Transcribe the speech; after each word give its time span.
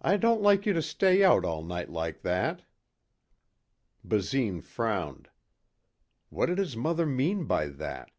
"I 0.00 0.16
don't 0.16 0.42
like 0.42 0.64
you 0.64 0.72
to 0.74 0.80
stay 0.80 1.24
out 1.24 1.44
all 1.44 1.64
night 1.64 1.90
like 1.90 2.22
that." 2.22 2.62
Basine 4.04 4.60
frowned. 4.60 5.28
What 6.28 6.46
did 6.46 6.58
his 6.58 6.76
mother 6.76 7.04
mean 7.04 7.46
by 7.46 7.66
that? 7.66 8.12